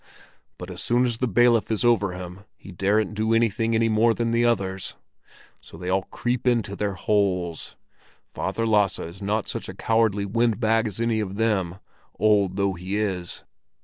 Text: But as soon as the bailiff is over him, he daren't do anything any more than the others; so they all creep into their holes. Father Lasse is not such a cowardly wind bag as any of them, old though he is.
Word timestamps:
But 0.57 0.71
as 0.71 0.81
soon 0.81 1.05
as 1.05 1.19
the 1.19 1.27
bailiff 1.27 1.69
is 1.69 1.85
over 1.85 2.13
him, 2.13 2.39
he 2.55 2.71
daren't 2.71 3.13
do 3.13 3.35
anything 3.35 3.75
any 3.75 3.87
more 3.87 4.15
than 4.15 4.31
the 4.31 4.43
others; 4.43 4.95
so 5.61 5.77
they 5.77 5.89
all 5.91 6.05
creep 6.05 6.47
into 6.47 6.75
their 6.75 6.95
holes. 6.95 7.75
Father 8.33 8.65
Lasse 8.65 8.97
is 8.97 9.21
not 9.21 9.47
such 9.47 9.69
a 9.69 9.75
cowardly 9.75 10.25
wind 10.25 10.59
bag 10.59 10.87
as 10.87 10.99
any 10.99 11.19
of 11.19 11.35
them, 11.35 11.75
old 12.17 12.55
though 12.55 12.73
he 12.73 12.97
is. 12.97 13.43